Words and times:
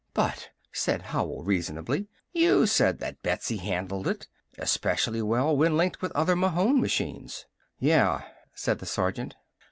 "But," 0.15 0.49
said 0.73 1.03
Howell 1.03 1.43
reasonably, 1.43 2.07
"you 2.33 2.65
said 2.65 2.97
that 3.01 3.21
Betsy 3.21 3.57
handled 3.57 4.07
it. 4.07 4.27
Especially 4.57 5.21
well 5.21 5.55
when 5.55 5.77
linked 5.77 6.01
with 6.01 6.11
other 6.13 6.35
Mahon 6.35 6.81
machines." 6.81 7.45
"Yeah," 7.77 8.23
said 8.55 8.79
the 8.79 8.87
sergeant. 8.87 9.35